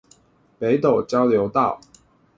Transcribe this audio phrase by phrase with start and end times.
[0.57, 1.79] 北斗交流道